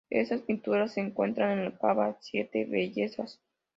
[0.09, 3.39] Estas pinturas se encuentran en la cava "Siete Bellezas".